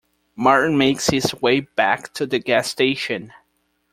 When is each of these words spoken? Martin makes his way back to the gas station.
Martin 0.35 0.79
makes 0.79 1.11
his 1.11 1.31
way 1.43 1.59
back 1.59 2.11
to 2.11 2.25
the 2.25 2.39
gas 2.39 2.67
station. 2.67 3.31